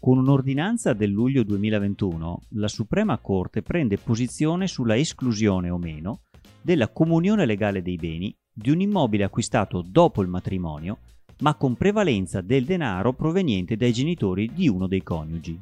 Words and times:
Con 0.00 0.16
un'ordinanza 0.16 0.94
del 0.94 1.10
luglio 1.10 1.42
2021, 1.42 2.40
la 2.52 2.68
Suprema 2.68 3.18
Corte 3.18 3.60
prende 3.60 3.98
posizione 3.98 4.66
sulla 4.66 4.96
esclusione 4.96 5.68
o 5.68 5.76
meno 5.76 6.22
della 6.62 6.88
comunione 6.88 7.44
legale 7.44 7.82
dei 7.82 7.96
beni 7.96 8.34
di 8.50 8.70
un 8.70 8.80
immobile 8.80 9.24
acquistato 9.24 9.84
dopo 9.86 10.22
il 10.22 10.28
matrimonio, 10.28 11.00
ma 11.40 11.54
con 11.54 11.74
prevalenza 11.74 12.40
del 12.40 12.64
denaro 12.64 13.12
proveniente 13.12 13.76
dai 13.76 13.92
genitori 13.92 14.50
di 14.54 14.70
uno 14.70 14.86
dei 14.86 15.02
coniugi. 15.02 15.60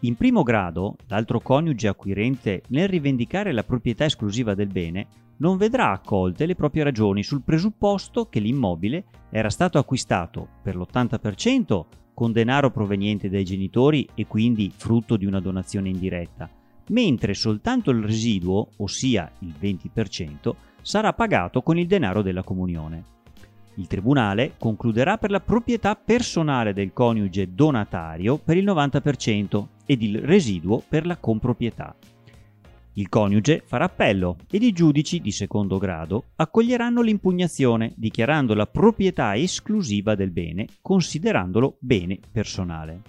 In 0.00 0.16
primo 0.16 0.42
grado, 0.42 0.96
l'altro 1.08 1.38
coniuge 1.38 1.88
acquirente 1.88 2.62
nel 2.68 2.88
rivendicare 2.88 3.52
la 3.52 3.64
proprietà 3.64 4.06
esclusiva 4.06 4.54
del 4.54 4.68
bene 4.68 5.06
non 5.36 5.58
vedrà 5.58 5.90
accolte 5.90 6.46
le 6.46 6.54
proprie 6.54 6.84
ragioni 6.84 7.22
sul 7.22 7.42
presupposto 7.42 8.30
che 8.30 8.40
l'immobile 8.40 9.04
era 9.30 9.50
stato 9.50 9.76
acquistato 9.76 10.48
per 10.62 10.74
l'80% 10.74 11.84
con 12.14 12.32
denaro 12.32 12.70
proveniente 12.70 13.28
dai 13.28 13.44
genitori 13.44 14.08
e 14.14 14.26
quindi 14.26 14.72
frutto 14.74 15.16
di 15.16 15.26
una 15.26 15.40
donazione 15.40 15.88
indiretta, 15.88 16.48
mentre 16.88 17.34
soltanto 17.34 17.90
il 17.90 18.02
residuo, 18.02 18.68
ossia 18.78 19.30
il 19.40 19.54
20%, 19.60 20.52
sarà 20.82 21.12
pagato 21.12 21.62
con 21.62 21.78
il 21.78 21.86
denaro 21.86 22.22
della 22.22 22.42
comunione. 22.42 23.10
Il 23.76 23.86
Tribunale 23.86 24.54
concluderà 24.58 25.16
per 25.16 25.30
la 25.30 25.40
proprietà 25.40 25.96
personale 25.96 26.74
del 26.74 26.92
coniuge 26.92 27.54
donatario 27.54 28.36
per 28.36 28.58
il 28.58 28.64
90% 28.64 29.66
ed 29.86 30.02
il 30.02 30.18
residuo 30.18 30.82
per 30.86 31.06
la 31.06 31.16
comproprietà. 31.16 31.94
Il 32.94 33.08
coniuge 33.08 33.62
farà 33.64 33.86
appello 33.86 34.36
ed 34.50 34.62
i 34.62 34.72
giudici 34.72 35.20
di 35.20 35.30
secondo 35.30 35.78
grado 35.78 36.24
accoglieranno 36.36 37.00
l'impugnazione 37.00 37.94
dichiarando 37.96 38.52
la 38.52 38.66
proprietà 38.66 39.34
esclusiva 39.34 40.14
del 40.14 40.30
bene, 40.30 40.66
considerandolo 40.82 41.76
bene 41.80 42.18
personale. 42.30 43.00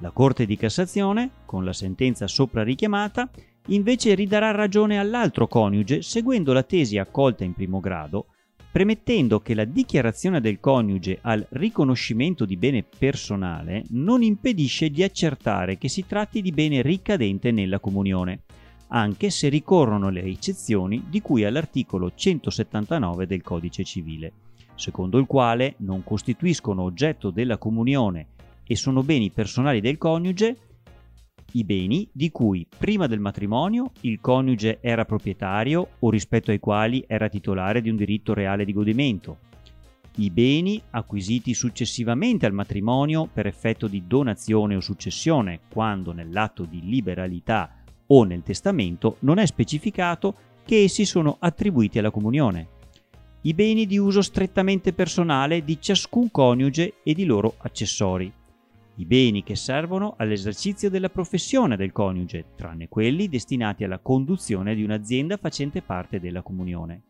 La 0.00 0.10
Corte 0.10 0.44
di 0.44 0.58
Cassazione, 0.58 1.30
con 1.46 1.64
la 1.64 1.72
sentenza 1.72 2.26
sopra 2.26 2.62
richiamata, 2.62 3.30
invece 3.68 4.14
ridarà 4.14 4.50
ragione 4.50 4.98
all'altro 4.98 5.48
coniuge 5.48 6.02
seguendo 6.02 6.52
la 6.52 6.62
tesi 6.62 6.98
accolta 6.98 7.44
in 7.44 7.54
primo 7.54 7.80
grado, 7.80 8.26
premettendo 8.70 9.40
che 9.40 9.54
la 9.54 9.64
dichiarazione 9.64 10.42
del 10.42 10.60
coniuge 10.60 11.18
al 11.22 11.46
riconoscimento 11.52 12.44
di 12.44 12.58
bene 12.58 12.84
personale 12.84 13.84
non 13.88 14.22
impedisce 14.22 14.90
di 14.90 15.02
accertare 15.02 15.78
che 15.78 15.88
si 15.88 16.04
tratti 16.06 16.42
di 16.42 16.52
bene 16.52 16.82
ricadente 16.82 17.50
nella 17.50 17.80
comunione 17.80 18.42
anche 18.88 19.30
se 19.30 19.48
ricorrono 19.48 20.10
le 20.10 20.22
eccezioni 20.22 21.04
di 21.08 21.20
cui 21.20 21.44
all'articolo 21.44 22.12
179 22.14 23.26
del 23.26 23.42
Codice 23.42 23.84
civile, 23.84 24.32
secondo 24.74 25.18
il 25.18 25.26
quale 25.26 25.74
non 25.78 26.04
costituiscono 26.04 26.82
oggetto 26.82 27.30
della 27.30 27.58
comunione 27.58 28.26
e 28.64 28.76
sono 28.76 29.02
beni 29.02 29.30
personali 29.30 29.80
del 29.80 29.98
coniuge 29.98 30.56
i 31.52 31.64
beni 31.64 32.06
di 32.12 32.30
cui 32.30 32.66
prima 32.76 33.06
del 33.06 33.20
matrimonio 33.20 33.92
il 34.02 34.20
coniuge 34.20 34.80
era 34.82 35.06
proprietario 35.06 35.88
o 36.00 36.10
rispetto 36.10 36.50
ai 36.50 36.58
quali 36.58 37.02
era 37.06 37.30
titolare 37.30 37.80
di 37.80 37.88
un 37.88 37.96
diritto 37.96 38.34
reale 38.34 38.66
di 38.66 38.74
godimento, 38.74 39.38
i 40.16 40.30
beni 40.30 40.82
acquisiti 40.90 41.54
successivamente 41.54 42.44
al 42.44 42.52
matrimonio 42.52 43.28
per 43.32 43.46
effetto 43.46 43.86
di 43.86 44.02
donazione 44.06 44.74
o 44.74 44.80
successione, 44.80 45.60
quando 45.70 46.12
nell'atto 46.12 46.64
di 46.64 46.82
liberalità 46.82 47.72
o 48.08 48.24
nel 48.24 48.42
testamento 48.42 49.16
non 49.20 49.38
è 49.38 49.46
specificato 49.46 50.34
che 50.64 50.82
essi 50.82 51.04
sono 51.04 51.36
attribuiti 51.38 51.98
alla 51.98 52.10
comunione. 52.10 52.76
I 53.42 53.54
beni 53.54 53.86
di 53.86 53.98
uso 53.98 54.20
strettamente 54.20 54.92
personale 54.92 55.64
di 55.64 55.80
ciascun 55.80 56.30
coniuge 56.30 56.94
e 57.02 57.14
di 57.14 57.24
loro 57.24 57.54
accessori. 57.58 58.30
I 58.96 59.04
beni 59.04 59.44
che 59.44 59.54
servono 59.54 60.14
all'esercizio 60.18 60.90
della 60.90 61.08
professione 61.08 61.76
del 61.76 61.92
coniuge, 61.92 62.46
tranne 62.56 62.88
quelli 62.88 63.28
destinati 63.28 63.84
alla 63.84 64.00
conduzione 64.00 64.74
di 64.74 64.82
un'azienda 64.82 65.36
facente 65.36 65.82
parte 65.82 66.18
della 66.18 66.42
comunione. 66.42 67.02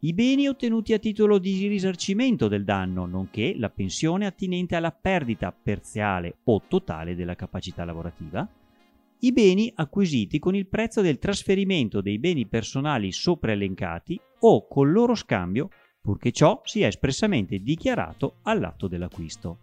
I 0.00 0.14
beni 0.14 0.48
ottenuti 0.48 0.94
a 0.94 0.98
titolo 0.98 1.38
di 1.38 1.66
risarcimento 1.66 2.48
del 2.48 2.64
danno, 2.64 3.04
nonché 3.04 3.54
la 3.58 3.68
pensione 3.68 4.26
attinente 4.26 4.74
alla 4.74 4.92
perdita 4.92 5.52
parziale 5.52 6.38
o 6.44 6.62
totale 6.66 7.14
della 7.14 7.34
capacità 7.34 7.84
lavorativa 7.84 8.48
i 9.20 9.32
beni 9.32 9.72
acquisiti 9.74 10.38
con 10.38 10.54
il 10.54 10.68
prezzo 10.68 11.00
del 11.00 11.18
trasferimento 11.18 12.00
dei 12.00 12.18
beni 12.18 12.46
personali 12.46 13.10
sopra 13.10 13.50
elencati 13.50 14.20
o 14.40 14.68
col 14.68 14.92
loro 14.92 15.16
scambio, 15.16 15.70
purché 16.00 16.30
ciò 16.30 16.60
sia 16.64 16.86
espressamente 16.86 17.58
dichiarato 17.58 18.36
all'atto 18.42 18.86
dell'acquisto. 18.86 19.58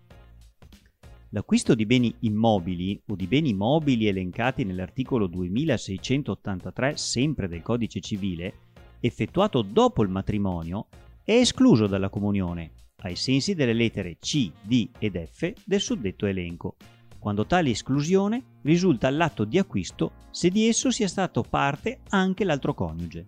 L'acquisto 1.29 1.73
di 1.73 1.85
beni 1.85 2.13
immobili 2.21 3.01
o 3.07 3.15
di 3.15 3.27
beni 3.27 3.53
mobili 3.53 4.07
elencati 4.07 4.63
nell'articolo 4.65 5.27
2683 5.27 6.97
sempre 6.97 7.47
del 7.47 7.61
Codice 7.61 8.01
civile, 8.01 8.53
effettuato 8.99 9.61
dopo 9.61 10.03
il 10.03 10.09
matrimonio, 10.09 10.87
è 11.23 11.33
escluso 11.33 11.87
dalla 11.87 12.09
comunione, 12.09 12.71
ai 12.97 13.15
sensi 13.15 13.53
delle 13.53 13.73
lettere 13.73 14.17
C, 14.19 14.51
D 14.61 14.89
ed 14.99 15.23
F 15.25 15.53
del 15.65 15.81
suddetto 15.81 16.25
elenco, 16.25 16.75
quando 17.25 17.47
tale 17.47 17.71
esclusione 17.71 18.43
risulta 18.61 19.07
all'atto 19.07 19.45
di 19.45 19.57
acquisto 19.57 20.11
se 20.29 20.51
di 20.51 20.67
esso 20.67 20.91
sia 20.91 21.07
stato 21.07 21.41
parte 21.41 22.01
anche 22.09 22.43
l'altro 22.43 22.75
coniuge. 22.75 23.25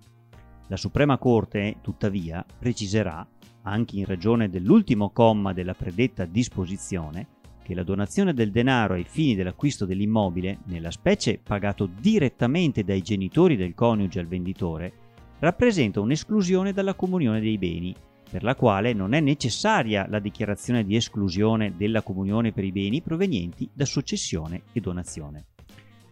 La 0.67 0.77
Suprema 0.77 1.17
Corte, 1.17 1.77
tuttavia, 1.81 2.45
preciserà, 2.59 3.27
anche 3.63 3.97
in 3.97 4.05
ragione 4.05 4.51
dell'ultimo 4.51 5.09
comma 5.09 5.51
della 5.51 5.73
predetta 5.73 6.25
disposizione, 6.25 7.25
che 7.63 7.73
la 7.73 7.81
donazione 7.81 8.35
del 8.35 8.51
denaro 8.51 8.93
ai 8.93 9.03
fini 9.03 9.33
dell'acquisto 9.33 9.87
dell'immobile, 9.87 10.59
nella 10.65 10.91
specie 10.91 11.39
pagato 11.41 11.87
direttamente 11.87 12.83
dai 12.83 13.01
genitori 13.01 13.55
del 13.55 13.73
coniuge 13.73 14.19
al 14.19 14.27
venditore, 14.27 14.93
rappresenta 15.39 16.01
un'esclusione 16.01 16.71
dalla 16.71 16.93
comunione 16.93 17.39
dei 17.39 17.57
beni 17.57 17.95
per 18.29 18.43
la 18.43 18.55
quale 18.55 18.93
non 18.93 19.13
è 19.13 19.19
necessaria 19.19 20.05
la 20.09 20.19
dichiarazione 20.19 20.83
di 20.83 20.95
esclusione 20.95 21.75
della 21.75 22.01
comunione 22.01 22.51
per 22.51 22.63
i 22.63 22.71
beni 22.71 23.01
provenienti 23.01 23.69
da 23.73 23.85
successione 23.85 24.63
e 24.73 24.79
donazione. 24.79 25.45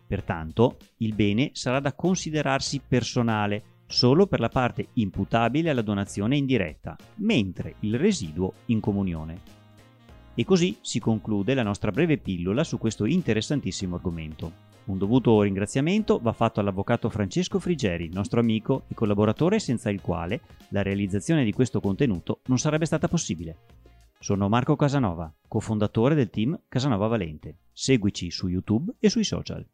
Pertanto, 0.08 0.78
il 0.98 1.14
bene 1.14 1.50
sarà 1.54 1.80
da 1.80 1.94
considerarsi 1.94 2.82
personale 2.88 3.64
solo 3.88 4.28
per 4.28 4.40
la 4.40 4.50
parte 4.50 4.88
imputabile 4.94 5.70
alla 5.70 5.82
donazione 5.82 6.38
indiretta, 6.38 6.96
mentre 7.16 7.76
il 7.82 7.98
residuo 7.98 8.54
in 8.66 8.80
comunione. 8.80 9.64
E 10.34 10.44
così 10.44 10.78
si 10.82 11.00
conclude 11.00 11.54
la 11.54 11.64
nostra 11.64 11.92
breve 11.92 12.18
pillola 12.18 12.64
su 12.64 12.78
questo 12.78 13.06
interessantissimo 13.06 13.96
argomento. 13.96 14.74
Un 14.86 15.00
dovuto 15.00 15.42
ringraziamento 15.42 16.20
va 16.20 16.32
fatto 16.32 16.60
all'avvocato 16.60 17.10
Francesco 17.10 17.60
Frigeri, 17.60 18.12
nostro 18.14 18.40
amico 18.40 18.84
e 18.88 18.94
collaboratore 18.94 19.58
senza 19.58 19.90
il 19.90 20.00
quale 20.00 20.42
la 20.70 20.84
realizzazione 20.84 21.44
di 21.44 21.52
questo 21.54 21.80
contenuto 21.80 22.42
non 22.46 22.60
sarebbe 22.60 22.86
stata 22.86 23.08
possibile. 23.08 23.58
Sono 24.20 24.48
Marco 24.48 24.76
Casanova, 24.76 25.34
cofondatore 25.48 26.14
del 26.14 26.30
team 26.30 26.60
Casanova 26.68 27.08
Valente. 27.08 27.58
Seguici 27.74 28.30
su 28.30 28.48
YouTube 28.48 28.94
e 29.00 29.10
sui 29.10 29.24
social. 29.24 29.66